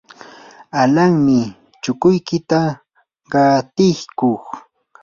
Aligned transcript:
alanmi, 0.81 1.39
chulluykita 1.83 2.59
qatiykuy. 3.31 4.35